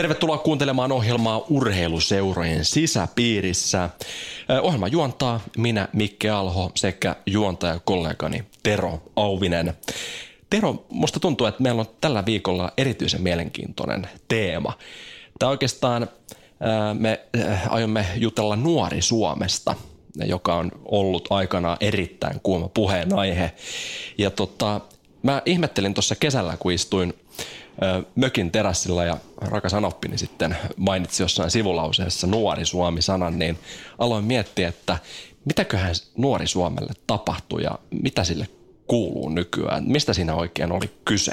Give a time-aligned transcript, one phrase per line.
[0.00, 3.90] Tervetuloa kuuntelemaan ohjelmaa Urheiluseurojen sisäpiirissä.
[4.62, 9.74] Ohjelma juontaa minä Mikke Alho sekä juontajakollegani Tero Auvinen.
[10.50, 14.72] Tero, musta tuntuu, että meillä on tällä viikolla erityisen mielenkiintoinen teema.
[15.38, 16.08] Tämä oikeastaan
[16.98, 17.20] me
[17.68, 19.74] aiomme jutella nuori Suomesta,
[20.24, 23.52] joka on ollut aikanaan erittäin kuuma puheenaihe.
[24.18, 24.80] Ja tota,
[25.22, 27.14] mä ihmettelin tuossa kesällä, kun istuin
[28.14, 33.58] mökin terassilla ja rakas Anoppini sitten mainitsi jossain sivulauseessa nuori Suomi-sanan, niin
[33.98, 34.98] aloin miettiä, että
[35.44, 38.48] mitäköhän nuori Suomelle tapahtui ja mitä sille
[38.86, 41.32] kuuluu nykyään, mistä siinä oikein oli kyse.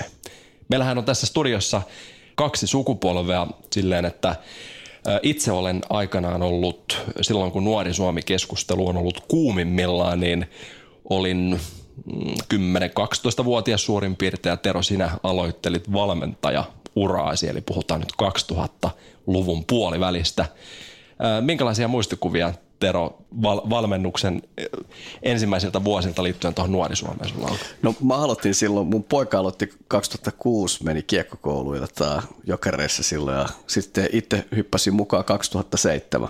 [0.70, 1.82] Meillähän on tässä studiossa
[2.36, 4.36] kaksi sukupolvea silleen, että
[5.24, 10.46] itse olen aikanaan ollut, silloin kun nuori Suomi-keskustelu on ollut kuumimmillaan, niin
[11.10, 11.60] olin
[12.54, 16.64] 10-12-vuotias suurin piirtein ja Tero sinä aloittelit valmentaja
[16.96, 20.46] uraasi, eli puhutaan nyt 2000-luvun puolivälistä.
[21.42, 24.42] Minkälaisia muistikuvia Tero val- valmennuksen
[25.24, 27.58] ensimmäisiltä vuosilta liittyen tuohon nuori Suomeen sulla on?
[27.82, 34.10] No mä aloitin silloin, mun poika aloitti 2006, meni kiekkokouluun ja jokereissa silloin ja sitten
[34.12, 36.30] itse hyppäsin mukaan 2007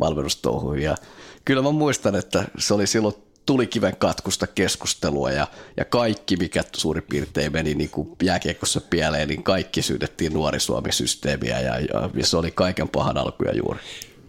[0.00, 0.96] valmennustouhuihin ja
[1.44, 3.14] kyllä mä muistan, että se oli silloin
[3.50, 9.42] tulikiven katkusta keskustelua ja, ja kaikki, mikä suurin piirtein meni niin kuin jääkiekossa pieleen, niin
[9.42, 13.80] kaikki syytettiin Nuori Suomi-systeemiä ja, ja, ja se oli kaiken pahan alkuja juuri.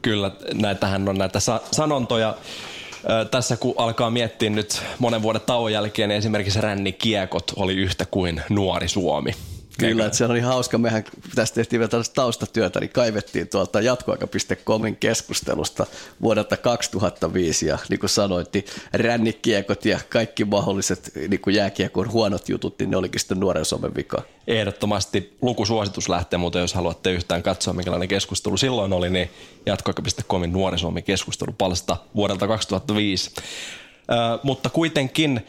[0.01, 2.37] Kyllä, näitähän on näitä sa- sanontoja.
[3.31, 8.41] Tässä kun alkaa miettiä nyt monen vuoden tauon jälkeen, niin esimerkiksi rännikiekot oli yhtä kuin
[8.49, 9.31] Nuori Suomi.
[9.77, 10.77] Kyllä, että se oli hauska.
[10.77, 11.03] Mehän
[11.35, 15.85] tästä tehtiin vielä tällaista taustatyötä, niin kaivettiin tuolta jatkoaika.comin keskustelusta
[16.21, 22.49] vuodelta 2005 ja niin kuin sanoit, niin rännikiekot ja kaikki mahdolliset niin kuin jääkiekon huonot
[22.49, 24.21] jutut, niin ne olikin sitten nuoren Suomen vika.
[24.47, 29.29] Ehdottomasti lukusuositus lähtee, mutta jos haluatte yhtään katsoa, minkälainen keskustelu silloin oli, niin
[29.65, 33.31] jatkoaika.comin nuori Suomen keskustelupalsta vuodelta 2005.
[34.11, 35.45] Ö, mutta kuitenkin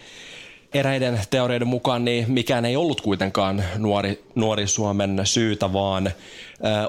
[0.75, 6.10] eräiden teoreiden mukaan niin mikään ei ollut kuitenkaan nuori, nuori Suomen syytä, vaan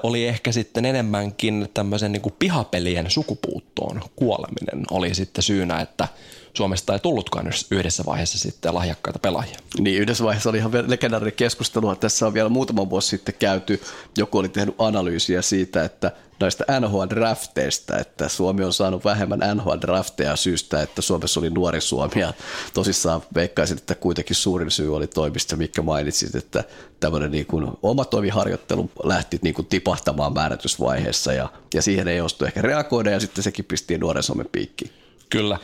[0.02, 6.08] oli ehkä sitten enemmänkin tämmöisen niin kuin pihapelien sukupuuttoon kuoleminen oli sitten syynä, että
[6.54, 9.58] Suomesta ei tullutkaan yhdessä vaiheessa sitten lahjakkaita pelaajia.
[9.78, 11.96] Niin, yhdessä vaiheessa oli ihan legendaarinen keskustelu.
[11.96, 13.80] Tässä on vielä muutama vuosi sitten käyty,
[14.18, 20.82] joku oli tehnyt analyysiä siitä, että näistä NHL-drafteista, että Suomi on saanut vähemmän NHL-drafteja syystä,
[20.82, 22.32] että Suomessa oli nuori Suomi ja
[22.74, 26.64] tosissaan veikkaisin, että kuitenkin suurin syy oli toimista, mikä mainitsit, että
[27.00, 32.44] tämmöinen niin kuin oma toimiharjoittelu lähti niin kuin tipahtamaan määrätysvaiheessa ja, ja siihen ei ostu
[32.44, 34.90] ehkä reagoida ja sitten sekin pisti nuoren Suomen piikkiin.
[35.30, 35.58] Kyllä.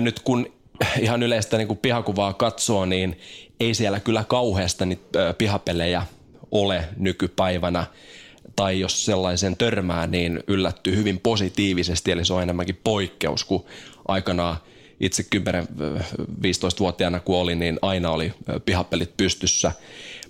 [0.00, 0.52] Nyt kun
[1.00, 3.18] ihan yleistä niin kuin pihakuvaa katsoo, niin
[3.60, 6.06] ei siellä kyllä kauheasta niitä pihapelejä
[6.50, 7.86] ole nykypäivänä
[8.56, 13.64] tai jos sellaisen törmää, niin yllättyy hyvin positiivisesti, eli se on enemmänkin poikkeus, kun
[14.08, 14.56] aikanaan
[15.00, 18.32] itse 10-15-vuotiaana kun oli, niin aina oli
[18.64, 19.72] pihapelit pystyssä.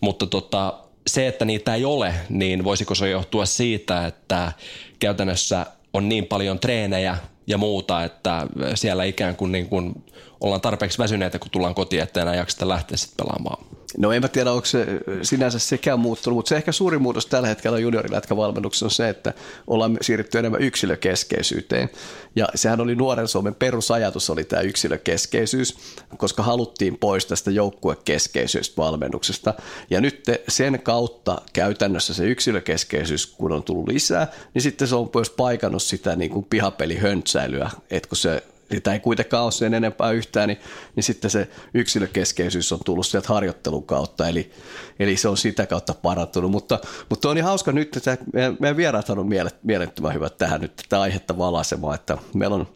[0.00, 4.52] Mutta tota, se, että niitä ei ole, niin voisiko se johtua siitä, että
[4.98, 7.16] käytännössä on niin paljon treenejä
[7.46, 10.04] ja muuta, että siellä ikään kuin, niin kuin
[10.40, 13.64] ollaan tarpeeksi väsyneitä, kun tullaan kotiin, että enää jakseta lähteä sitten pelaamaan.
[13.98, 14.86] No en mä tiedä, onko se
[15.22, 19.32] sinänsä sekään muuttunut, mutta se ehkä suurin muutos tällä hetkellä juniorilätkävalmennuksessa on se, että
[19.66, 21.90] ollaan siirrytty enemmän yksilökeskeisyyteen.
[22.36, 25.76] Ja sehän oli nuoren Suomen perusajatus oli tämä yksilökeskeisyys,
[26.16, 29.54] koska haluttiin pois tästä joukkuekeskeisyydestä valmennuksesta.
[29.90, 35.10] Ja nyt sen kautta käytännössä se yksilökeskeisyys, kun on tullut lisää, niin sitten se on
[35.14, 40.10] myös paikannut sitä niin kuin pihapelihöntsäilyä, että kun se sitä ei kuitenkaan ole sen enempää
[40.10, 40.58] yhtään, niin,
[40.96, 44.50] niin sitten se yksilökeskeisyys on tullut sieltä harjoittelun kautta, eli,
[44.98, 46.50] eli se on sitä kautta parantunut.
[46.50, 46.78] Mutta,
[47.10, 49.28] mutta on niin hauska nyt, että meidän, meidän vieraat on
[49.62, 52.66] mielettömän hyvät tähän nyt tätä aihetta valaisemaan, että meillä on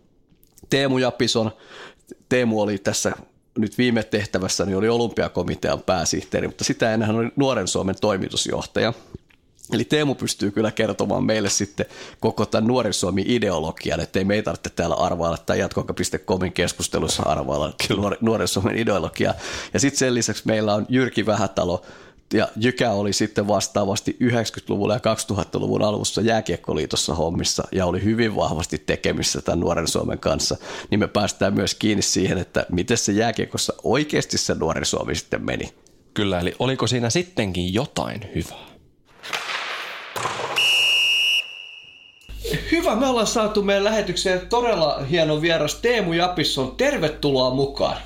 [0.70, 1.50] Teemu Japison,
[2.28, 3.12] Teemu oli tässä
[3.58, 8.92] nyt viime tehtävässä niin oli olympiakomitean pääsihteeri, mutta sitä ennen hän oli Nuoren Suomen toimitusjohtaja.
[9.72, 11.86] Eli Teemu pystyy kyllä kertomaan meille sitten
[12.20, 17.72] koko tämän Nuoren Suomi-ideologian, ettei me ei tarvitse täällä arvailla tai jatkoka.comin keskustelussa arvailla
[18.20, 19.34] Nuoren Suomen ideologiaa.
[19.74, 21.82] Ja sitten sen lisäksi meillä on Jyrki Vähätalo,
[22.34, 28.78] ja Jykä oli sitten vastaavasti 90-luvulla ja 2000-luvun alussa jääkiekkoliitossa hommissa ja oli hyvin vahvasti
[28.78, 30.56] tekemissä tämän nuoren Suomen kanssa,
[30.90, 35.44] niin me päästään myös kiinni siihen, että miten se jääkiekossa oikeasti se nuori Suomi sitten
[35.44, 35.72] meni.
[36.14, 38.67] Kyllä, eli oliko siinä sittenkin jotain hyvää?
[42.72, 46.76] Hyvä, me ollaan saatu meidän lähetykseen todella hieno vieras Teemu Japisson.
[46.76, 47.96] Tervetuloa mukaan.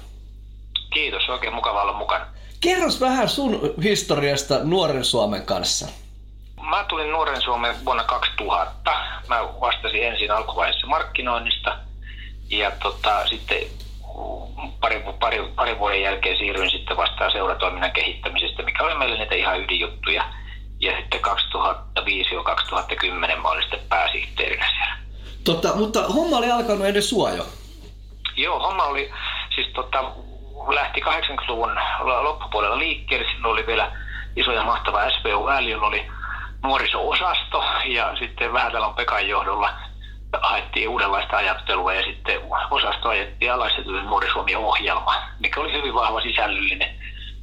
[0.95, 2.27] Kiitos, oikein mukava olla mukana.
[2.61, 5.89] Kerros vähän sun historiasta Nuoren Suomen kanssa.
[6.61, 8.93] Mä tulin Nuoren Suomen vuonna 2000.
[9.29, 11.79] Mä vastasin ensin alkuvaiheessa markkinoinnista
[12.51, 13.59] ja tota, sitten
[14.81, 19.61] pari, pari, pari vuoden jälkeen siirryin sitten vastaan seuratoiminnan kehittämisestä, mikä oli meille niitä ihan
[19.61, 20.25] ydinjuttuja.
[20.83, 21.25] Ja sitten 2005-2010
[23.43, 24.97] mä olin sitten pääsihteerinä siellä.
[25.45, 27.47] Tota, mutta homma oli alkanut ennen sua jo.
[28.37, 29.11] Joo, homma oli,
[29.55, 30.03] siis tota,
[30.75, 31.71] lähti 80-luvun
[32.23, 33.27] loppupuolella liikkeelle.
[33.33, 33.93] Silloin oli vielä
[34.37, 36.07] iso ja mahtava SPU-ääli, jolla oli
[36.63, 39.71] nuoriso-osasto ja sitten Vähätalon Pekan johdolla
[40.43, 42.41] haettiin uudenlaista ajattelua ja sitten
[42.71, 43.73] osasto ajettiin alas
[44.05, 46.95] Nuori Suomi-ohjelma, mikä oli hyvin vahva sisällöllinen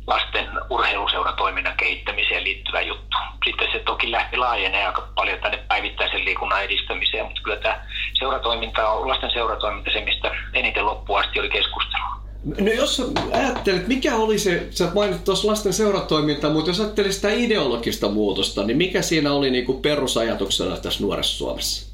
[0.09, 3.17] lasten urheiluseuratoiminnan kehittämiseen liittyvä juttu.
[3.45, 7.85] Sitten se toki lähti laajenee aika paljon tänne päivittäisen liikunnan edistämiseen, mutta kyllä tämä
[8.19, 12.19] seuratoiminta, lasten seuratoiminta, se mistä eniten loppuun asti oli keskustelua.
[12.59, 17.29] No jos ajattelet, mikä oli se, sä mainit tuossa lasten seuratoiminta, mutta jos ajattelet sitä
[17.31, 21.91] ideologista muutosta, niin mikä siinä oli niin kuin perusajatuksena tässä nuoressa Suomessa?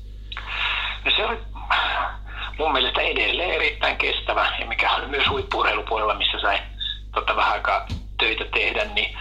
[1.06, 1.38] No se oli
[2.60, 6.60] mun mielestä edelleen erittäin kestävä ja mikä oli myös huippuurheilupuolella, missä sai
[7.14, 9.18] tota, vähän aikaa töitä tehdä, niin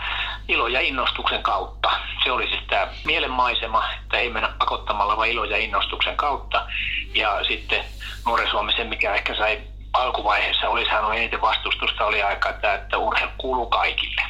[0.48, 1.90] ilo ja innostuksen kautta.
[2.24, 6.66] Se oli siis tämä mielenmaisema, että ei mennä pakottamalla, vaan ilo ja innostuksen kautta.
[7.14, 7.84] Ja sitten
[8.26, 9.60] Nuoren Suomessa, mikä ehkä sai
[9.92, 14.22] alkuvaiheessa oli saanut eniten vastustusta, oli aika, että, että urheilu kuuluu kaikille.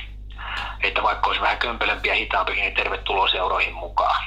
[0.83, 4.25] Että vaikka olisi vähän kömpelömpi ja hitaampi, niin tervetuloa seuroihin mukaan.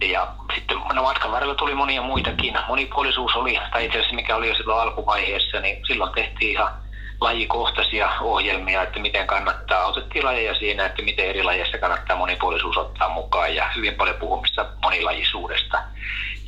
[0.00, 2.58] Ja sitten no matkan varrella tuli monia muitakin.
[2.68, 6.74] Monipuolisuus oli, tai itse asiassa mikä oli jo silloin alkuvaiheessa, niin silloin tehtiin ihan
[7.20, 13.08] lajikohtaisia ohjelmia, että miten kannattaa, otettiin lajeja siinä, että miten eri lajeissa kannattaa monipuolisuus ottaa
[13.08, 15.78] mukaan ja hyvin paljon puhumista monilajisuudesta.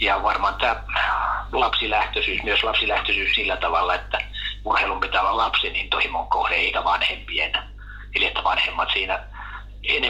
[0.01, 0.85] Ja varmaan tämä
[1.53, 4.19] lapsilähtöisyys, myös lapsilähtöisyys sillä tavalla, että
[4.65, 7.53] urheilun pitää olla lapsen intohimon kohde eikä vanhempien.
[8.15, 9.19] Eli että vanhemmat siinä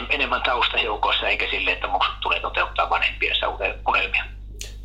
[0.09, 3.47] enemmän taustaheukoissa eikä sille, että muksut tulee toteuttaa vanhempiensa
[3.87, 4.23] unelmia.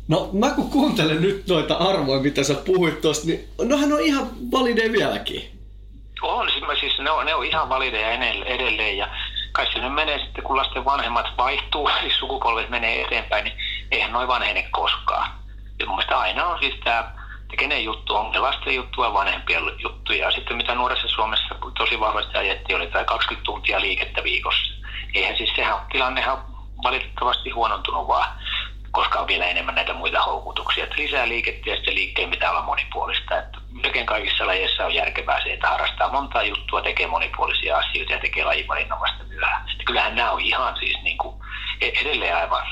[0.07, 4.27] No mä kun kuuntelen nyt noita arvoja, mitä sä puhuit tuosta, niin nohan on ihan
[4.51, 5.58] valide vieläkin.
[6.21, 6.49] On,
[6.79, 8.11] siis ne on, ne on ihan valideja
[8.45, 9.07] edelleen ja
[9.51, 13.57] kai se nyt menee sitten, kun lasten vanhemmat vaihtuu, siis sukupolvet menee eteenpäin, niin
[13.91, 15.31] eihän noin vanhene koskaan.
[15.79, 16.99] Ja mun mielestä aina on siis tämä,
[17.41, 20.13] että kenen juttu on, se lasten juttu ja vanhempien juttu.
[20.13, 24.73] Ja sitten mitä nuoressa Suomessa tosi vahvasti ajettiin, oli tämä 20 tuntia liikettä viikossa.
[25.13, 26.37] Eihän siis sehän, tilannehan
[26.83, 28.27] valitettavasti huonontunut vaan
[28.91, 30.83] koska on vielä enemmän näitä muita houkutuksia.
[30.83, 33.37] Että lisää liikettä ja sitten liikkeen pitää olla monipuolista.
[33.37, 38.19] Että melkein kaikissa lajeissa on järkevää se, että harrastaa montaa juttua, tekee monipuolisia asioita ja
[38.19, 39.69] tekee lajivalinnasta vasta myöhään.
[39.71, 41.35] Että kyllähän nämä on ihan siis niin kuin
[41.81, 42.63] e- edelleen aivan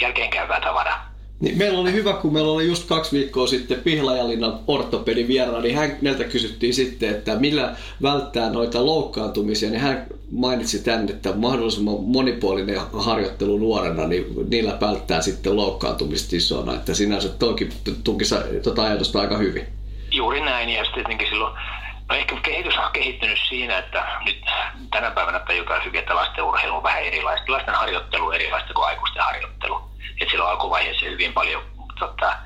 [0.00, 1.05] järkeenkäyvää tavaraa.
[1.40, 5.76] Niin meillä oli hyvä, kun meillä oli just kaksi viikkoa sitten Pihlajalinnan ortopedi vieraana, niin
[5.76, 12.80] häneltä kysyttiin sitten, että millä välttää noita loukkaantumisia, niin hän mainitsi tämän, että mahdollisimman monipuolinen
[12.92, 17.68] harjoittelu nuorena, niin niillä välttää sitten loukkaantumista isona, että sinänsä toki
[18.04, 18.24] tuki
[18.62, 19.66] tuota ajatusta aika hyvin.
[20.12, 21.54] Juuri näin, ja tietenkin silloin
[22.08, 24.44] No ehkä kehitys on kehittynyt siinä, että nyt
[24.90, 27.52] tänä päivänä tajutaan hyvin, että lasten urheilu on vähän erilaista.
[27.52, 29.86] Lasten harjoittelu on erilaista kuin aikuisten harjoittelu
[30.20, 31.62] että silloin alkuvaiheessa hyvin paljon
[31.98, 32.36] tota,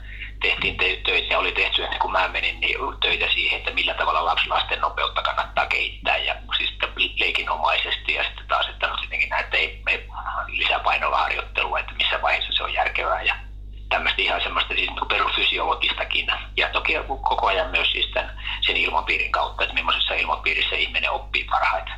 [0.40, 4.24] tehtiin töitä ja oli tehty ennen kuin mä menin niin töitä siihen, että millä tavalla
[4.24, 6.70] lapsilasten nopeutta kannattaa kehittää ja siis
[7.18, 10.08] leikinomaisesti ja sitten taas, että no tietenkin näitä ei, ei
[10.46, 13.34] lisäpainolla harjoittelua, että missä vaiheessa se on järkevää ja
[13.88, 16.26] tämmöistä ihan semmoista siis niin perusfysiologistakin
[16.56, 18.39] ja toki koko ajan myös siis tämän,
[18.80, 21.94] ilmapiirin kautta, että millaisessa ilmapiirissä ihminen oppii parhaiten.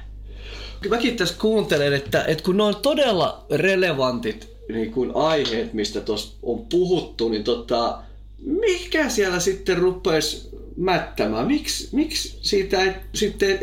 [0.89, 6.37] Mäkin tässä kuuntelen, että, että kun ne on todella relevantit niin kuin aiheet, mistä tuossa
[6.43, 7.99] on puhuttu, niin tota,
[8.47, 11.47] mikä siellä sitten rupesi mättämään?
[11.47, 13.59] Miks, miksi siitä ei, sitten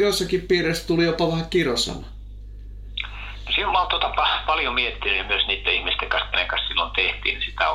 [0.00, 2.06] jossakin piirissä tuli jopa vähän kirosana?
[3.54, 4.12] Siinä mä oon tota
[4.46, 7.70] paljon miettinyt myös niiden ihmisten kanssa, kenen kanssa silloin tehtiin, niin sitä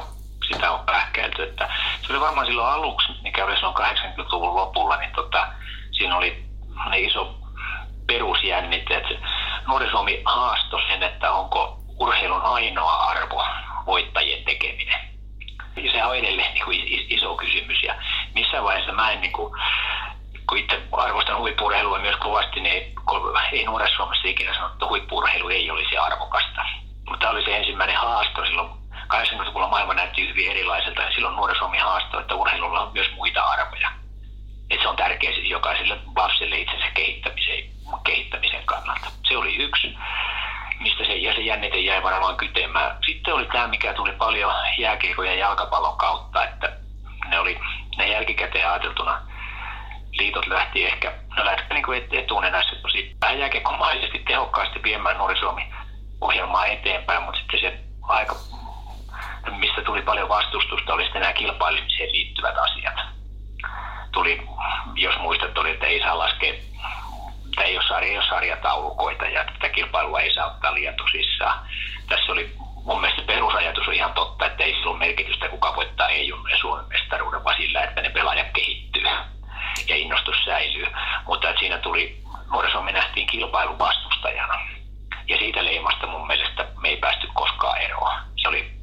[0.52, 1.44] sitä on pähkäilty.
[1.44, 1.70] Että
[2.02, 5.48] se oli varmaan silloin aluksi, mikä oli silloin 80-luvun lopulla, niin tota,
[5.92, 6.46] siinä oli
[6.96, 7.36] iso
[8.08, 9.28] perusjännite, että
[9.68, 13.46] Nuori Suomi haastoi sen, että onko urheilun ainoa arvo
[13.86, 15.00] voittajien tekeminen.
[15.76, 17.96] Ja se on edelleen niin kuin iso kysymys ja
[18.36, 19.54] missään vaiheessa mä en niin kuin
[20.50, 22.96] kun itse arvostan huippurheilua myös kovasti, niin ei,
[23.52, 26.66] ei nuoressa Suomessa ikinä sanottu, että huippurheilu ei olisi arvokasta.
[27.10, 28.79] Mutta tämä oli se ensimmäinen haasto silloin
[29.14, 33.42] 80-luvulla maailma näytti hyvin erilaiselta ja silloin nuori Suomi haastoi, että urheilulla on myös muita
[33.42, 33.90] arvoja.
[34.70, 37.64] Että se on tärkeä siis jokaiselle lapselle itsensä kehittämisen,
[38.04, 39.08] kehittämisen kannalta.
[39.28, 39.98] Se oli yksi,
[40.80, 42.98] mistä se, ja se jännite jäi varmaan kytemään.
[43.06, 46.78] Sitten oli tämä, mikä tuli paljon jääkiekon ja jalkapallon kautta, että
[47.28, 47.60] ne oli
[47.98, 49.22] ne jälkikäteen ajateltuna
[50.12, 55.74] liitot lähti ehkä, no lähti niin etunenässä tosi vähän jääkiekkomaisesti tehokkaasti viemään nuori Suomi
[56.22, 58.36] ohjelmaa eteenpäin, mutta sitten se aika
[59.58, 62.96] mistä tuli paljon vastustusta, oli sitten nämä kilpailemiseen liittyvät asiat.
[64.12, 64.42] Tuli,
[64.96, 66.54] jos muistat, oli, että ei saa laskea,
[67.46, 71.68] että ei ole, sarja, ei ole sarjataulukoita ja tätä kilpailua ei saa ottaa liian tosissaan.
[72.10, 72.56] Tässä oli
[72.86, 76.86] mun mielestä perusajatus on ihan totta, että ei silloin merkitystä, kuka voittaa ei ja Suomen
[76.86, 79.04] mestaruuden, vaan sillä, että ne pelaajat kehittyy
[79.88, 80.86] ja innostus säilyy.
[81.26, 84.54] Mutta että siinä tuli, nuorisomme nähtiin kilpailun vastustajana.
[85.28, 88.20] Ja siitä leimasta mun mielestä me ei päästy koskaan eroon.
[88.36, 88.79] Se oli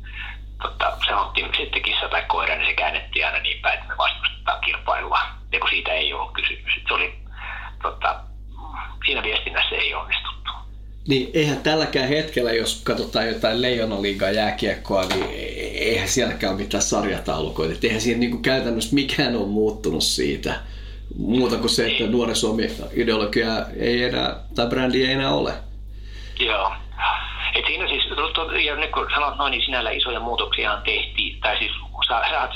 [0.62, 4.60] tota, sanottiin sitten kissa tai koira, niin se käännettiin aina niin päin, että me vastustetaan
[4.60, 5.18] kilpailua.
[5.52, 6.74] Ja kun siitä ei ollut kysymys.
[6.88, 7.18] Se oli,
[7.82, 8.20] tota,
[9.06, 10.52] siinä viestinnässä ei onnistuttu.
[11.08, 15.26] Niin eihän tälläkään hetkellä, jos katsotaan jotain Leijonaliigaa jääkiekkoa, niin
[15.74, 17.72] eihän sielläkään ole mitään sarjataulukoita.
[17.72, 20.54] Et eihän siinä niinku käytännössä mikään ole muuttunut siitä.
[21.18, 25.52] Muuta kuin se, että nuoren Suomi ideologia ei enää, tai brändi ei enää ole.
[26.40, 26.72] Joo.
[27.54, 28.04] Et siinä siis,
[28.64, 31.72] ja nyt kun sanot noin, niin sinällä isoja muutoksia tehtiin, tai siis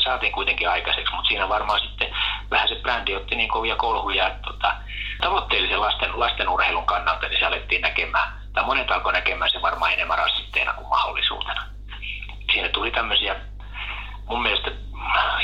[0.04, 2.09] saatiin kuitenkin aikaiseksi, mutta siinä varmaan sitten
[2.50, 4.75] vähän se brändi otti niin kovia kolhuja, että tota,
[5.20, 9.92] tavoitteellisen lasten, lasten urheilun kannalta, niin se alettiin näkemään, tai monet alkoi näkemään se varmaan
[9.92, 11.62] enemmän rasitteena kuin mahdollisuutena.
[12.52, 13.37] Siinä tuli tämmöisiä,
[14.26, 14.70] mun mielestä,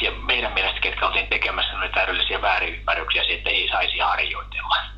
[0.00, 4.95] ja meidän mielestä, ketkä oltiin tekemässä, oli täydellisiä väärinymmärryksiä että ei saisi harjoitella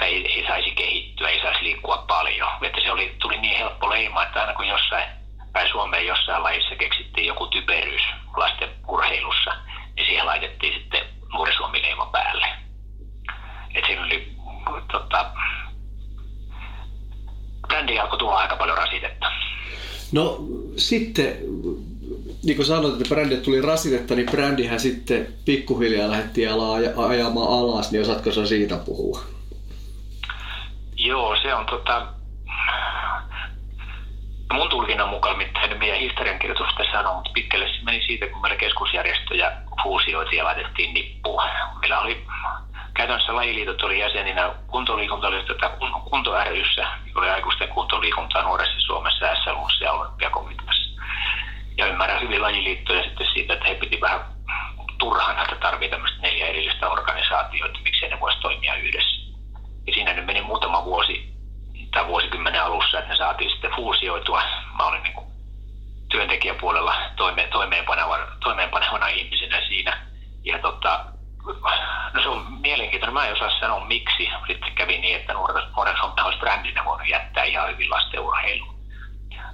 [0.00, 2.48] että ei, ei saisi kehittyä, ei saisi liikkua paljon.
[2.62, 5.04] Että se oli, tuli niin helppo leima, että aina kun jossain
[5.52, 8.02] päin Suomeen jossain lajissa keksittiin joku typeryys
[8.36, 9.50] lasten urheilussa,
[9.96, 11.00] niin siihen laitettiin sitten
[11.32, 12.46] nuorisuomileima päälle.
[13.74, 14.32] että siinä oli
[14.92, 15.30] tota,
[17.68, 19.26] brändi alkoi tulla aika paljon rasitetta.
[20.12, 20.38] No
[20.76, 21.38] sitten,
[22.42, 26.48] niin kuin sanoit, että brändi tuli rasitetta, niin brändihän sitten pikkuhiljaa lähdettiin
[26.96, 29.39] ajamaan alas, niin osaatko sä siitä puhua?
[31.00, 32.06] Joo, se on tota,
[34.52, 38.56] mun tulkinnan mukaan, mitä meidän historiankirjoitus tässä sanoo, mutta pitkälle se meni siitä, kun meillä
[38.56, 39.52] keskusjärjestöjä
[39.82, 41.42] fuusioitiin ja laitettiin nippuun.
[41.80, 42.26] Meillä oli
[42.94, 45.70] käytännössä lajiliitot oli jäseninä kuntoliikunta oli tätä
[46.10, 51.02] kunto ryssä, oli aikuisten kuntoliikuntaa nuoressa Suomessa, SLUssa ja Olympiakomiteassa.
[51.76, 54.20] Ja ymmärrän hyvin lajiliittoja sitten siitä, että he piti vähän
[54.98, 59.19] turhana, että tarvii tämmöistä neljä erillistä organisaatioita, miksi ne voisi toimia yhdessä.
[59.86, 61.34] Ja siinä nyt meni muutama vuosi
[61.90, 64.42] tai vuosikymmenen alussa, että ne saatiin sitten fuusioitua.
[64.78, 65.14] Mä olin niin
[66.08, 70.06] työntekijäpuolella toime, toimeenpanevana, toimeenpanevana ihmisenä siinä.
[70.44, 71.04] Ja tota,
[72.12, 73.14] no se on mielenkiintoinen.
[73.14, 74.28] Mä en osaa sanoa miksi.
[74.46, 78.74] Sitten kävi niin, että nuoren Suomen olisi brändinä voinut jättää ihan hyvin lasten urheiluun.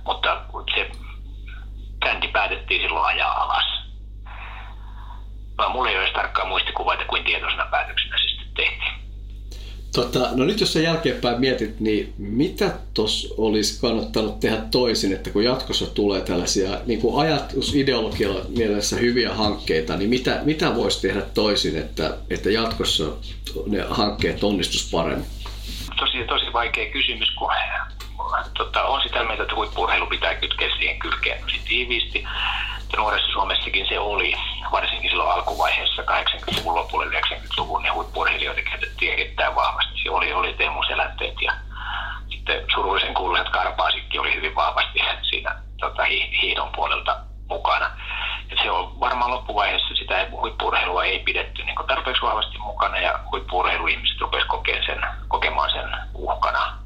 [0.05, 0.43] Mutta
[0.75, 0.91] se
[1.99, 3.65] brändi päätettiin silloin ajaa alas.
[5.59, 9.06] Mä mulla ei ole tarkkaa muistikuvaa, että kuin tietoisena päätöksenä se sitten tehtiin.
[9.95, 15.31] Tota, no nyt jos sä jälkeenpäin mietit, niin mitä tos olisi kannattanut tehdä toisin, että
[15.31, 21.21] kun jatkossa tulee tällaisia niin kuin ajatusideologialla mielessä hyviä hankkeita, niin mitä, mitä voisi tehdä
[21.21, 23.05] toisin, että, että jatkossa
[23.67, 25.27] ne hankkeet onnistus paremmin?
[25.99, 27.49] Tosi, tosi vaikea kysymys, kun
[28.59, 32.25] tota, on sitä mieltä, että huippurheilu pitää kytkeä siihen kylkeen tiiviisti
[32.97, 34.35] nuoressa Suomessakin se oli,
[34.73, 40.03] varsinkin silloin alkuvaiheessa 80-luvun lopulla 90-luvun, niin huippurheilijoita käytettiin erittäin vahvasti.
[40.03, 41.53] Se oli, oli Teemu Selänteet ja
[42.31, 44.99] sitten surullisen kuuluisat Karpaasikki oli hyvin vahvasti
[45.31, 46.05] siinä tota,
[46.43, 47.17] hiidon puolelta
[47.49, 47.91] mukana.
[48.51, 54.21] Et se on varmaan loppuvaiheessa sitä huippurheilua ei pidetty niin tarpeeksi vahvasti mukana ja huippurheiluihmiset
[54.21, 56.79] rupesivat sen, kokemaan sen uhkana.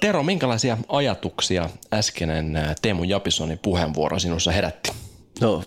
[0.00, 4.92] Tero, minkälaisia ajatuksia äskeinen Teemu Japisonin puheenvuoro sinussa herätti?
[5.40, 5.62] No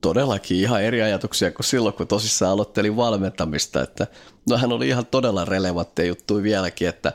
[0.00, 3.82] todellakin ihan eri ajatuksia kuin silloin, kun tosissaan aloittelin valmentamista.
[3.82, 4.06] Että,
[4.48, 7.12] no hän oli ihan todella relevantteja juttuja vieläkin, että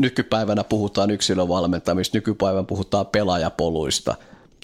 [0.00, 4.14] nykypäivänä puhutaan yksilövalmentamista, nykypäivänä puhutaan pelaajapoluista.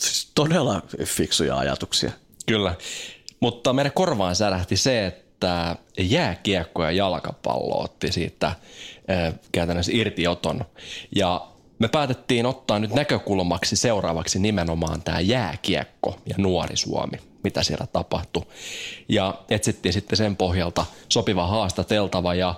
[0.00, 2.12] Siis todella fiksuja ajatuksia.
[2.47, 2.75] Kyllä,
[3.40, 5.31] mutta meidän korvaan särähti se, että
[5.99, 8.52] jääkiekko ja jalkapallo otti siitä
[9.52, 10.64] käytännössä irtioton.
[11.16, 17.87] Ja me päätettiin ottaa nyt näkökulmaksi seuraavaksi nimenomaan tämä jääkiekko ja nuori Suomi, mitä siellä
[17.87, 18.42] tapahtui.
[19.08, 22.54] Ja etsittiin sitten sen pohjalta sopiva haastateltava ja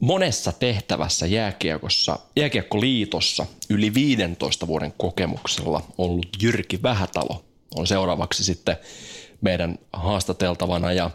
[0.00, 7.44] monessa tehtävässä jääkiekossa, jääkiekkoliitossa yli 15 vuoden kokemuksella ollut Jyrki Vähätalo
[7.76, 8.76] on seuraavaksi sitten
[9.40, 10.92] meidän haastateltavana.
[10.92, 11.10] Ja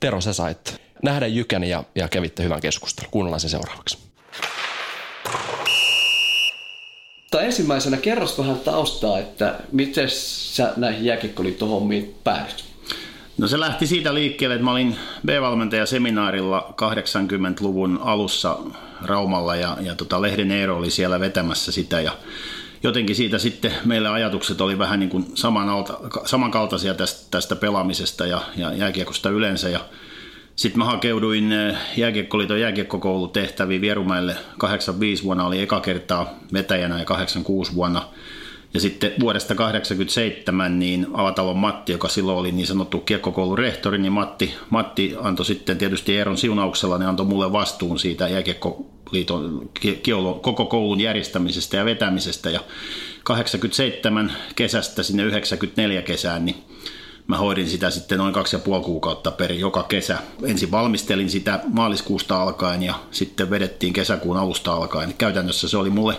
[0.00, 3.10] Tero, sä sait nähdä Jykän ja, ja kävitte hyvän keskustelun.
[3.10, 3.98] Kuunnellaan se seuraavaksi.
[7.30, 12.64] Tai ensimmäisenä kerros vähän taustaa, että miten sä näihin jääkiekkoliittohommiin päädyt?
[13.38, 18.58] No se lähti siitä liikkeelle, että mä olin B-valmentajaseminaarilla 80-luvun alussa
[19.02, 22.12] Raumalla ja, ja tota Lehden Eero oli siellä vetämässä sitä ja
[22.82, 28.40] jotenkin siitä sitten meille ajatukset oli vähän niin kuin samanalta, samankaltaisia tästä, tästä pelaamisesta ja,
[28.56, 29.68] ja jääkiekosta yleensä.
[29.68, 29.80] Ja
[30.56, 37.74] sitten mä hakeuduin eh, jääkiekkoliiton jääkiekkokoulutehtäviin Vierumäelle 85 vuonna, oli eka kertaa vetäjänä ja 86
[37.74, 38.02] vuonna–
[38.76, 44.12] ja sitten vuodesta 1987 niin Avatalon Matti, joka silloin oli niin sanottu kiekkokoulun rehtori, niin
[44.12, 49.70] Matti, Matti antoi sitten tietysti Eeron siunauksella, niin antoi mulle vastuun siitä jääkiekkoliiton
[50.40, 52.50] koko koulun järjestämisestä ja vetämisestä.
[52.50, 52.60] Ja
[53.24, 56.56] 87 kesästä sinne 94 kesään, niin
[57.26, 60.18] mä hoidin sitä sitten noin kaksi ja puoli kuukautta per joka kesä.
[60.42, 65.14] Ensin valmistelin sitä maaliskuusta alkaen ja sitten vedettiin kesäkuun alusta alkaen.
[65.18, 66.14] Käytännössä se oli mulle,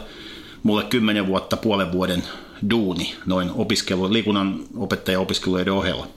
[0.64, 2.24] mulle kymmenen vuotta puolen vuoden
[2.70, 6.08] duuni noin opiskelu, liikunnan opettaja-opiskeluiden ohella.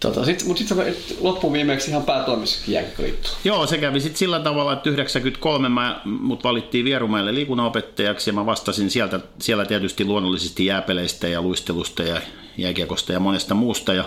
[0.00, 3.34] Tota, sit, mutta sitten loppuviimeksi ihan päätoimissa jääkiekkoliittoon.
[3.44, 8.46] Joo, se kävi sitten sillä tavalla, että 93 mä, mut valittiin Vierumäelle liikunnanopettajaksi ja mä
[8.46, 12.20] vastasin sieltä, siellä tietysti luonnollisesti jääpeleistä ja luistelusta ja
[12.56, 14.04] jääkiekosta ja monesta muusta ja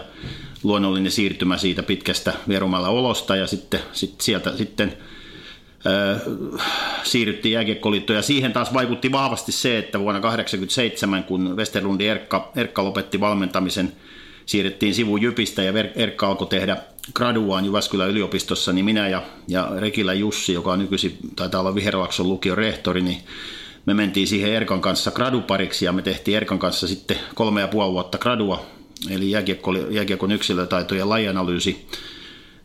[0.63, 4.93] luonnollinen siirtymä siitä pitkästä Vierumäellä olosta ja sitten sit sieltä sitten–
[7.03, 12.83] siirryttiin jääkiekkoliittoon ja siihen taas vaikutti vahvasti se, että vuonna 1987, kun Westerlundi Erkka, Erkka
[12.83, 13.91] lopetti valmentamisen,
[14.45, 16.77] siirrettiin sivu Jypistä ja Erkka alkoi tehdä
[17.13, 22.29] graduaan Jyväskylän yliopistossa, niin minä ja, ja Rekilä Jussi, joka on nykyisin, taitaa olla Viherlakson
[22.29, 23.17] lukion rehtori, niin
[23.85, 27.91] me mentiin siihen Erkan kanssa gradupariksi ja me tehtiin Erkan kanssa sitten kolme ja puoli
[27.91, 28.65] vuotta gradua,
[29.09, 29.31] eli
[29.89, 31.87] jääkiekon yksilötaito ja lajianalyysi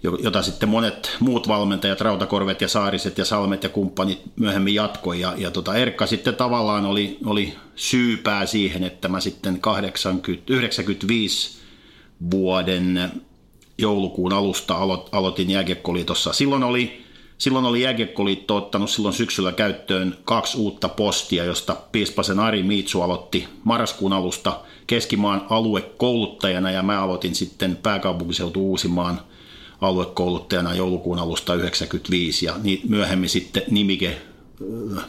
[0.02, 5.20] jota sitten monet muut valmentajat, Rautakorvet ja Saariset ja Salmet ja kumppanit myöhemmin jatkoi.
[5.20, 11.58] Ja, ja tota Erkka sitten tavallaan oli, oli syypää siihen, että mä sitten 80, 95
[12.30, 13.12] vuoden
[13.78, 16.32] joulukuun alusta alo, aloitin jääkiekkoliitossa.
[16.32, 17.04] Silloin oli,
[17.38, 23.48] silloin oli jääkiekkoliitto ottanut silloin syksyllä käyttöön kaksi uutta postia, josta Piispasen Ari Miitsu aloitti
[23.64, 29.20] marraskuun alusta Keskimaan aluekouluttajana ja mä aloitin sitten pääkaupunkiseutu Uusimaan–
[29.82, 34.16] aluekouluttajana joulukuun alusta 1995 ja niin myöhemmin sitten nimike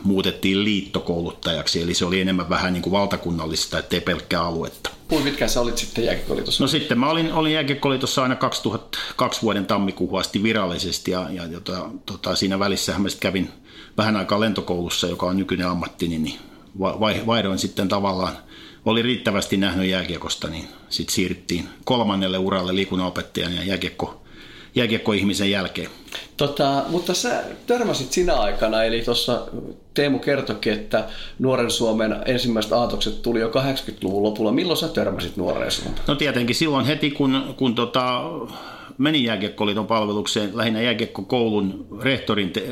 [0.04, 4.90] muutettiin liittokouluttajaksi, eli se oli enemmän vähän niin kuin valtakunnallista, ettei pelkkää aluetta.
[5.08, 6.64] Kuinka pitkään sä olit sitten jääkiekkoliitossa?
[6.64, 11.90] No sitten mä olin, olin jääkiekkoliitossa aina 2002 vuoden tammikuuhun asti virallisesti ja, ja jota,
[12.06, 13.50] tota, siinä välissä mä sitten kävin
[13.98, 16.40] vähän aikaa lentokoulussa, joka on nykyinen ammattini, niin
[17.28, 18.38] vaihdoin sitten tavallaan,
[18.86, 24.23] oli riittävästi nähnyt jääkiekosta, niin sitten siirryttiin kolmannelle uralle liikunnanopettajan ja jääkiekko
[24.76, 25.90] jääkiekkoihmisen jälkeen.
[26.38, 29.48] Tota, mutta sä törmäsit sinä aikana, eli tuossa
[29.94, 31.08] Teemu kertokin, että
[31.40, 34.52] Nuoren Suomen ensimmäiset aatokset tuli jo 80-luvun lopulla.
[34.52, 36.00] Milloin sä törmäsit Nuoren Suomen?
[36.08, 38.24] No tietenkin silloin heti, kun, kun tota,
[39.04, 42.64] meni jääkiekkoliiton palvelukseen lähinnä jääkiekkokoulun rehtorin te-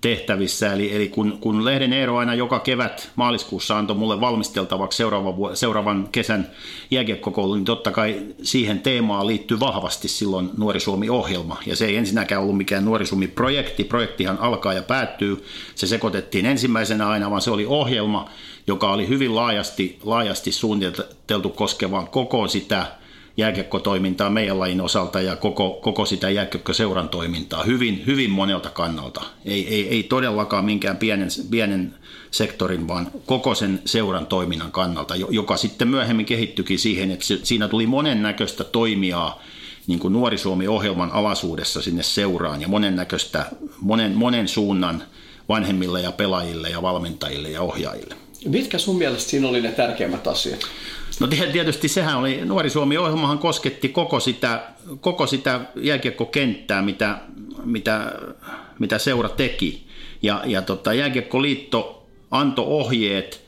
[0.00, 0.72] tehtävissä.
[0.72, 6.08] Eli, eli kun, kun Lehden Eero aina joka kevät maaliskuussa antoi mulle valmisteltavaksi seuraavan, seuraavan
[6.12, 6.50] kesän
[6.90, 11.56] jääkiekkokoulun, niin totta kai siihen teemaan liittyy vahvasti silloin Nuori Suomi-ohjelma.
[11.66, 13.84] Ja se ei ensinnäkään ollut mikään Nuori Suomi-projekti.
[13.84, 15.44] Projektihan alkaa ja päättyy.
[15.74, 18.30] Se sekoitettiin ensimmäisenä aina, vaan se oli ohjelma,
[18.66, 22.86] joka oli hyvin laajasti, laajasti suunniteltu koskevan koko sitä–
[23.38, 29.22] jääkiekkotoimintaa meidän lajin osalta ja koko, koko sitä jääkiekkoseuran toimintaa hyvin, hyvin monelta kannalta.
[29.44, 31.94] Ei, ei, ei todellakaan minkään pienen, pienen
[32.30, 37.86] sektorin, vaan koko sen seuran toiminnan kannalta, joka sitten myöhemmin kehittyikin siihen, että siinä tuli
[37.86, 39.42] monennäköistä toimijaa
[39.86, 43.46] niin kuin Nuori Suomi-ohjelman alaisuudessa sinne seuraan ja monennäköistä,
[43.80, 45.02] monen, monen suunnan
[45.48, 48.14] vanhemmille ja pelaajille ja valmentajille ja ohjaajille.
[48.44, 50.60] Mitkä sun mielestä siinä oli ne tärkeimmät asiat?
[51.20, 54.62] No tietysti sehän oli, Nuori Suomi-ohjelmahan kosketti koko sitä,
[55.00, 57.18] koko sitä jääkiekkokenttää, mitä,
[57.64, 58.12] mitä,
[58.78, 59.86] mitä seura teki.
[60.22, 63.44] Ja, ja tota, Jääkiekkoliitto antoi ohjeet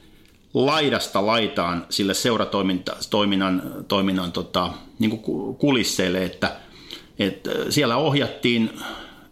[0.55, 5.19] laidasta laitaan sille seuratoiminnan toiminnan, tota, niin
[5.59, 6.57] kulisseille, että,
[7.19, 8.81] että siellä ohjattiin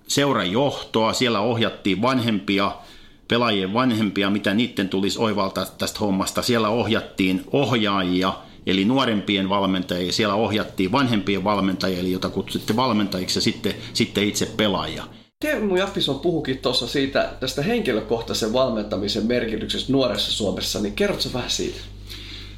[0.08, 2.72] seuran johtoa, siellä ohjattiin vanhempia–
[3.28, 6.42] pelaajien vanhempia, mitä niiden tulisi oivaltaa tästä hommasta.
[6.42, 8.32] Siellä ohjattiin ohjaajia,
[8.66, 14.46] eli nuorempien valmentajia, siellä ohjattiin vanhempien valmentajia, eli jota kutsutte valmentajiksi, ja sitten, sitten itse
[14.56, 15.04] pelaajia.
[15.40, 21.80] Teemu Jappison puhukin tuossa siitä tästä henkilökohtaisen valmentamisen merkityksestä nuoressa Suomessa, niin kerrotko vähän siitä?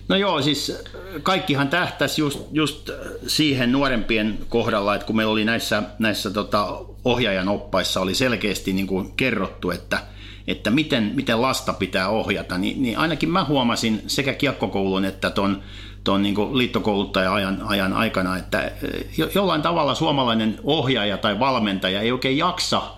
[0.09, 0.83] No joo, siis
[1.23, 2.91] kaikkihan tähtäisi just, just
[3.27, 8.87] siihen nuorempien kohdalla, että kun meillä oli näissä, näissä tota, ohjaajan oppaissa oli selkeästi niin
[8.87, 9.99] kuin kerrottu, että,
[10.46, 15.62] että miten, miten lasta pitää ohjata, niin, niin ainakin mä huomasin sekä kiekkokoulun että ton,
[16.05, 18.72] ton niin liittokouluttaja-ajan ajan aikana, että
[19.35, 22.83] jollain tavalla suomalainen ohjaaja tai valmentaja ei oikein jaksa–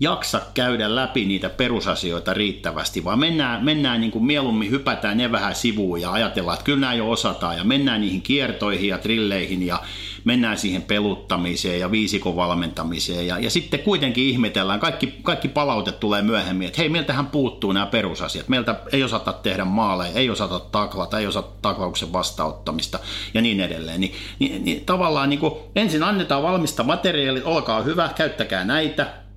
[0.00, 5.54] jaksa käydä läpi niitä perusasioita riittävästi, vaan mennään, mennään niin kuin mieluummin, hypätään ne vähän
[5.54, 9.82] sivuun ja ajatellaan, että kyllä nämä jo osataan ja mennään niihin kiertoihin ja trilleihin ja
[10.24, 13.26] mennään siihen peluttamiseen ja viisikon valmentamiseen.
[13.26, 17.86] Ja, ja sitten kuitenkin ihmetellään, kaikki, kaikki palaute tulee myöhemmin, että hei, meiltähän puuttuu nämä
[17.86, 22.98] perusasiat, meiltä ei osata tehdä maaleja, ei osata taklata, ei osata taklauksen vastauttamista
[23.34, 24.00] ja niin edelleen.
[24.00, 29.27] Ni, niin, niin tavallaan niin kuin, ensin annetaan valmista materiaalia, olkaa hyvä, käyttäkää näitä,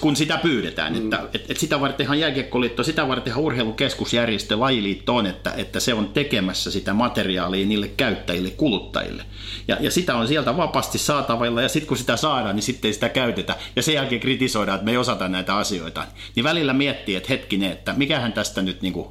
[0.00, 0.92] kun sitä pyydetään.
[0.92, 1.04] Mm.
[1.04, 6.08] Että, et, et sitä vartenhan jääkiekkoliitto, sitä vartenhan urheilukeskusjärjestö, lajiliitto on, että, että se on
[6.08, 9.24] tekemässä sitä materiaalia niille käyttäjille, kuluttajille.
[9.68, 12.92] Ja, ja sitä on sieltä vapaasti saatavilla ja sitten kun sitä saadaan, niin sitten ei
[12.92, 13.56] sitä käytetä.
[13.76, 16.06] Ja sen jälkeen kritisoidaan, että me ei osata näitä asioita.
[16.34, 19.08] Niin välillä miettii, että hetkinen, että mikähän tästä nyt niin kuin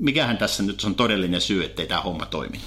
[0.00, 2.60] mikähän tässä nyt on todellinen syy, ettei tämä homma toimi?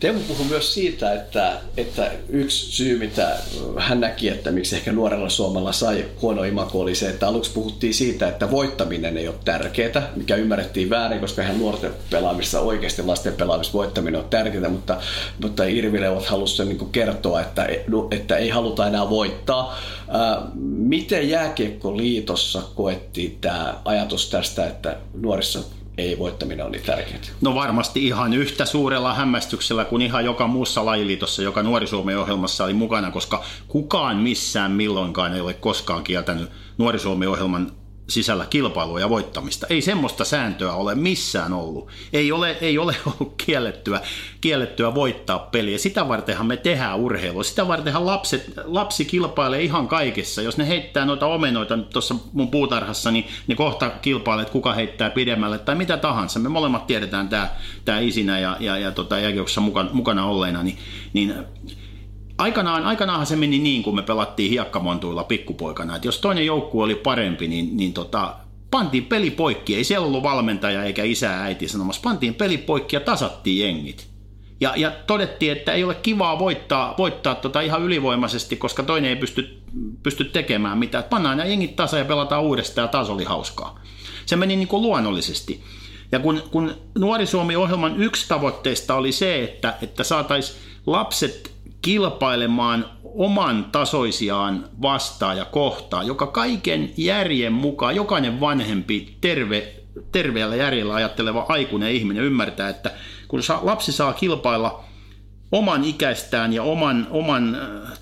[0.00, 3.36] Teemu puhui myös siitä, että, että yksi syy, mitä
[3.76, 7.94] hän näki, että miksi ehkä nuorella Suomella sai huono imako, oli se, että aluksi puhuttiin
[7.94, 13.32] siitä, että voittaminen ei ole tärkeää, mikä ymmärrettiin väärin, koska hän nuorten pelaamissa, oikeasti lasten
[13.32, 15.00] pelaamissa voittaminen on tärkeää, mutta,
[15.42, 17.68] mutta Irvilevot halusivat niin kertoa, että,
[18.10, 19.78] että ei haluta enää voittaa.
[20.08, 25.60] Ää, miten Jääkiekkoliitossa koettiin tämä ajatus tästä, että nuorissa
[26.00, 27.20] ei voittaminen ole niin tärkeää?
[27.40, 31.86] No varmasti ihan yhtä suurella hämmästyksellä kuin ihan joka muussa lajiliitossa, joka nuori
[32.18, 37.72] ohjelmassa oli mukana, koska kukaan missään milloinkaan ei ole koskaan kieltänyt nuori ohjelman
[38.10, 39.66] sisällä kilpailua ja voittamista.
[39.70, 41.88] Ei semmoista sääntöä ole missään ollut.
[42.12, 44.00] Ei ole, ei ole ollut kiellettyä,
[44.40, 45.78] kiellettyä voittaa peliä.
[45.78, 47.42] Sitä vartenhan me tehdään urheilua.
[47.42, 50.42] Sitä vartenhan lapset, lapsi kilpailee ihan kaikessa.
[50.42, 55.10] Jos ne heittää noita omenoita tuossa mun puutarhassa, niin ne kohta kilpailee, että kuka heittää
[55.10, 56.38] pidemmälle tai mitä tahansa.
[56.38, 59.16] Me molemmat tiedetään tämä, isinä ja, ja, ja tota,
[59.60, 60.78] mukana, mukana olleena, niin,
[61.12, 61.34] niin
[62.40, 66.94] aikanaan, aikanaanhan se meni niin, kun me pelattiin hiekkamontuilla pikkupoikana, että jos toinen joukkue oli
[66.94, 68.34] parempi, niin, niin tota,
[68.70, 73.00] pantiin peli poikki, ei siellä ollut valmentaja eikä isä äiti sanomassa, pantiin peli poikki ja
[73.00, 74.10] tasattiin jengit.
[74.60, 79.16] Ja, ja todettiin, että ei ole kivaa voittaa, voittaa tota ihan ylivoimaisesti, koska toinen ei
[79.16, 79.62] pysty,
[80.02, 81.04] pysty tekemään mitään.
[81.04, 83.80] Pannaan nämä jengit tasa ja pelataan uudestaan ja taas oli hauskaa.
[84.26, 85.64] Se meni niin kuin luonnollisesti.
[86.12, 93.64] Ja kun, kun Nuori Suomi-ohjelman yksi tavoitteista oli se, että, että saataisiin lapset kilpailemaan oman
[93.72, 99.74] tasoisiaan vastaan ja kohtaan, joka kaiken järjen mukaan, jokainen vanhempi, terve,
[100.12, 102.90] terveellä järjellä ajatteleva aikuinen ihminen ymmärtää, että
[103.28, 104.84] kun lapsi saa kilpailla
[105.52, 107.56] oman ikäistään ja oman, oman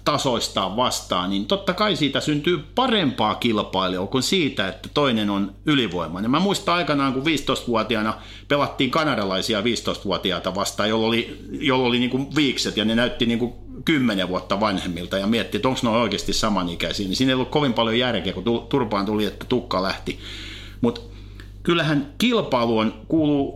[0.05, 6.31] tasoistaan vastaan, niin totta kai siitä syntyy parempaa kilpailua kuin siitä, että toinen on ylivoimainen.
[6.31, 8.15] Mä muistan aikanaan, kun 15-vuotiaana
[8.49, 13.39] pelattiin kanadalaisia 15-vuotiaita vastaan, jolla oli, jolla oli niin kuin viikset ja ne näytti niin
[13.39, 17.49] kuin kymmenen vuotta vanhemmilta ja mietti, että onko ne oikeasti samanikäisiä, niin siinä ei ollut
[17.49, 20.19] kovin paljon järkeä, kun turpaan tuli, että tukka lähti.
[20.81, 21.01] Mutta
[21.63, 22.95] kyllähän kilpailu on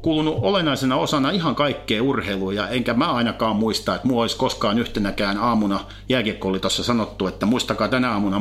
[0.03, 4.79] kuulunut olennaisena osana ihan kaikkea urheilua, ja enkä mä ainakaan muista, että mua olisi koskaan
[4.79, 8.41] yhtenäkään aamuna jääkiekkoolitossa sanottu, että muistakaa tänä aamuna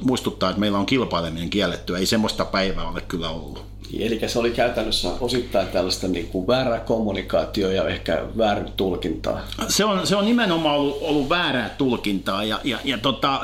[0.00, 1.98] muistuttaa, että meillä on kilpaileminen kiellettyä.
[1.98, 3.77] Ei semmoista päivää ole kyllä ollut.
[3.98, 9.40] Eli se oli käytännössä osittain tällaista niin kuin väärää kommunikaatio ja ehkä väärin tulkintaa.
[9.68, 13.40] Se on, se on nimenomaan ollut, ollut väärää tulkintaa ja, ja, ja tota,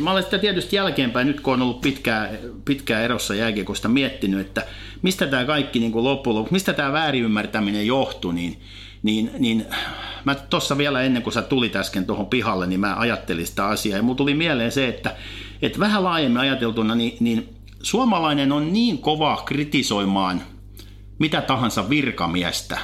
[0.00, 2.30] mä olen sitä tietysti jälkeenpäin, nyt kun on ollut pitkää,
[2.64, 4.66] pitkää erossa jälkeenkosta miettinyt, että
[5.02, 8.60] mistä tämä kaikki niin kuin loppujen lopuksi, mistä tämä väärinymmärtäminen johtui, niin,
[9.02, 9.66] niin, niin
[10.24, 13.96] mä tuossa vielä ennen kuin sä tulit äsken tuohon pihalle, niin mä ajattelin sitä asiaa
[13.96, 15.16] ja mulla tuli mieleen se, että,
[15.62, 20.42] että vähän laajemmin ajateltuna, niin, niin suomalainen on niin kova kritisoimaan
[21.18, 22.78] mitä tahansa virkamiestä.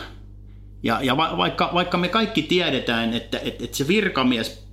[0.82, 4.66] Ja, ja va, vaikka, vaikka me kaikki tiedetään, että, että, että se virkamies,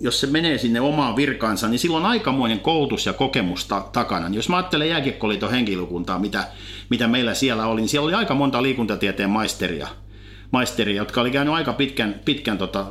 [0.00, 4.28] jos se menee sinne omaan virkaansa, niin silloin on aikamoinen koulutus ja kokemus ta- takana.
[4.32, 6.48] Jos mä ajattelen jääkiekkoliiton henkilökuntaa, mitä,
[6.90, 9.88] mitä meillä siellä oli, niin siellä oli aika monta liikuntatieteen maisteria,
[10.50, 12.86] maisteria jotka oli käynyt aika pitkän, pitkän tota,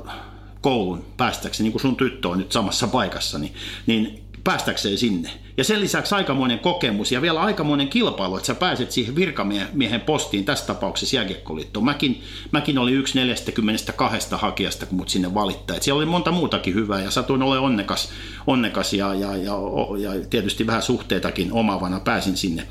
[0.61, 3.53] koulun päästäkseni, niin kuin sun tyttö on nyt samassa paikassa, niin,
[3.87, 5.29] niin päästäkseen sinne.
[5.57, 10.45] Ja sen lisäksi aikamoinen kokemus ja vielä aikamoinen kilpailu, että sä pääset siihen virkamiehen postiin,
[10.45, 11.85] tässä tapauksessa jääkiekkoliittoon.
[11.85, 15.77] Mäkin, mäkin olin yksi 42 hakijasta, kun mut sinne valittaa.
[15.77, 18.09] Et siellä oli monta muutakin hyvää ja satuin olemaan onnekas,
[18.47, 19.53] onnekas ja, ja, ja,
[19.97, 22.67] ja tietysti vähän suhteitakin omavana pääsin sinne.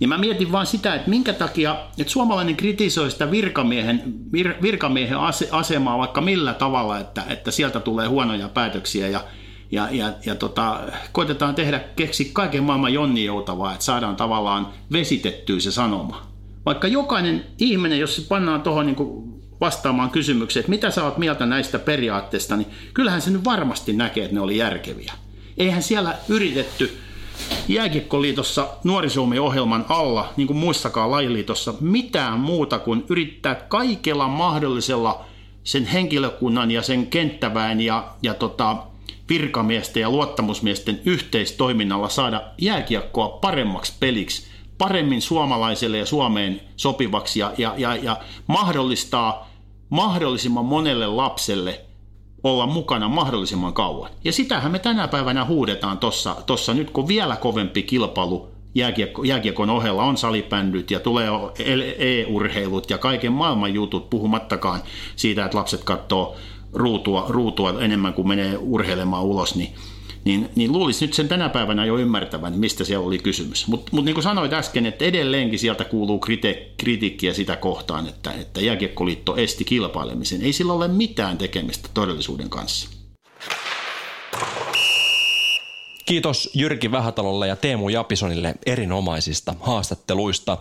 [0.00, 5.18] Ja mä mietin vaan sitä, että minkä takia, että suomalainen kritisoi sitä virkamiehen, vir, virkamiehen
[5.18, 9.24] ase, asemaa vaikka millä tavalla, että, että sieltä tulee huonoja päätöksiä ja
[9.70, 10.80] ja, ja, ja tota,
[11.12, 16.26] koitetaan tehdä, keksi kaiken maailman jonni joutavaa, että saadaan tavallaan vesitettyä se sanoma.
[16.66, 18.96] Vaikka jokainen ihminen, jos se pannaan tuohon niin
[19.60, 24.24] vastaamaan kysymykseen, että mitä sä oot mieltä näistä periaatteista, niin kyllähän se nyt varmasti näkee,
[24.24, 25.12] että ne oli järkeviä.
[25.58, 26.98] Eihän siellä yritetty
[27.68, 35.24] Jääkiekkoliitossa nuorisomi-ohjelman alla, niin kuin muissakaan lajiliitossa, mitään muuta kuin yrittää kaikella mahdollisella
[35.64, 38.76] sen henkilökunnan ja sen kenttäväen ja, ja tota,
[39.28, 44.46] virkamiesten ja luottamusmiesten yhteistoiminnalla saada jääkiekkoa paremmaksi peliksi,
[44.78, 49.50] paremmin suomalaiselle ja Suomeen sopivaksi ja, ja, ja, ja mahdollistaa
[49.90, 51.80] mahdollisimman monelle lapselle
[52.42, 54.10] olla mukana mahdollisimman kauan.
[54.24, 59.70] Ja sitähän me tänä päivänä huudetaan tuossa tossa nyt, kun vielä kovempi kilpailu jääkiekko, jääkiekon
[59.70, 61.28] ohella on salibändyt ja tulee
[61.98, 64.80] e-urheilut ja kaiken maailman jutut, puhumattakaan
[65.16, 66.36] siitä, että lapset katsoo
[66.74, 69.74] ruutua, ruutua enemmän kuin menee urheilemaan ulos, niin,
[70.24, 73.66] niin, niin luulisi nyt sen tänä päivänä jo ymmärtävän, mistä siellä oli kysymys.
[73.66, 78.32] Mutta mut niin kuin sanoit äsken, että edelleenkin sieltä kuuluu krite, kritiikkiä sitä kohtaan, että,
[78.32, 80.42] että Jääkiekkoliitto esti kilpailemisen.
[80.42, 82.90] Ei sillä ole mitään tekemistä todellisuuden kanssa.
[86.06, 90.58] Kiitos Jyrki Vähätalolle ja Teemu Japisonille erinomaisista haastatteluista.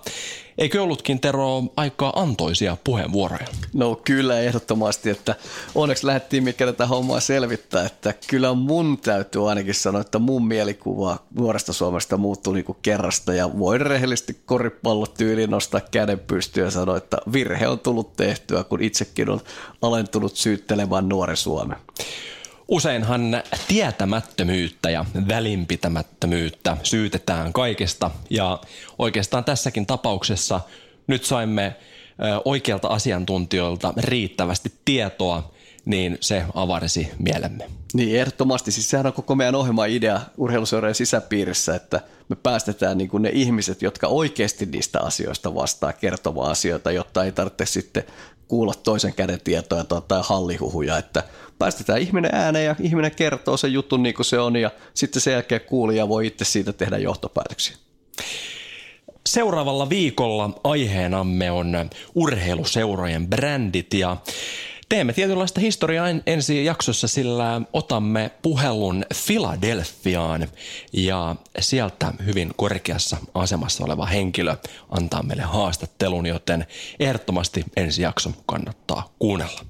[0.58, 3.48] Eikö ollutkin Tero aika antoisia puheenvuoroja?
[3.74, 5.36] No kyllä ehdottomasti, että
[5.76, 11.18] onneksi lähdettiin mikä tätä hommaa selvittää, että kyllä mun täytyy ainakin sanoa, että mun mielikuva
[11.36, 16.98] nuoresta Suomesta muuttui niin kuin kerrasta ja voin rehellisesti koripallotyyliin nostaa käden pystyyn ja sanoa,
[16.98, 19.42] että virhe on tullut tehtyä, kun itsekin on
[19.82, 21.78] alentunut syyttelemään nuori Suomen.
[22.68, 28.60] Useinhan tietämättömyyttä ja välinpitämättömyyttä syytetään kaikesta ja
[29.00, 30.62] oikeastaan tässäkin tapauksessa
[31.08, 31.76] nyt saimme
[32.46, 35.54] oikealta asiantuntijoilta riittävästi tietoa,
[35.86, 37.70] niin se avarsi mielemme.
[37.94, 38.72] Niin, ehdottomasti.
[38.72, 43.82] Siis sehän on koko meidän ohjelman idea urheiluseurojen sisäpiirissä, että me päästetään niin ne ihmiset,
[43.82, 48.04] jotka oikeasti niistä asioista vastaa kertomaan asioita, jotta ei tarvitse sitten
[48.54, 51.24] kuulla toisen käden tietoja tai hallihuhuja, että
[51.60, 55.34] päästetään ihminen ääneen ja ihminen kertoo sen jutun niin kuin se on ja sitten sen
[55.34, 57.76] jälkeen kuulija voi itse siitä tehdä johtopäätöksiä.
[59.30, 64.18] Seuraavalla viikolla aiheenamme on urheiluseurojen brändit ja
[64.94, 70.48] Teemme tietynlaista historiaa ensi jaksossa, sillä otamme puhelun Filadelfiaan
[70.94, 74.56] ja sieltä hyvin korkeassa asemassa oleva henkilö
[74.90, 76.66] antaa meille haastattelun, joten
[77.00, 79.62] ehdottomasti ensi jakso kannattaa kuunnella.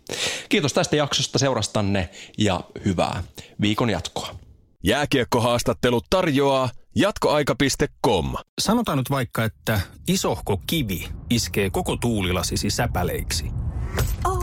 [0.50, 3.24] Kiitos tästä jaksosta seurastanne ja hyvää
[3.62, 4.36] viikon jatkoa.
[4.84, 8.34] Jääkiekkohaastattelut tarjoaa jatkoaika.com.
[8.62, 13.46] Sanotaan nyt vaikka, että isohko kivi iskee koko tuulilasisi säpäleiksi.
[14.26, 14.43] Oh.